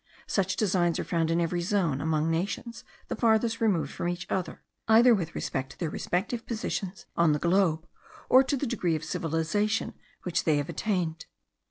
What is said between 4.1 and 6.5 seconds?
other, either with respect to their respective